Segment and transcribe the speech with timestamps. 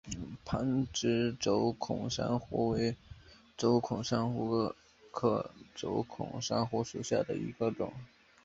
[0.43, 2.97] 旁枝轴孔珊瑚为
[3.55, 4.73] 轴孔珊瑚
[5.11, 7.93] 科轴孔珊瑚属下的一个种。